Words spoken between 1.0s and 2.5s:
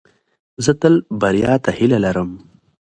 بریا ته هیله لرم.